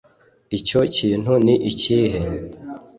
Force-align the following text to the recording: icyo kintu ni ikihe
icyo 0.57 0.79
kintu 0.95 1.31
ni 1.45 1.55
ikihe 1.69 2.19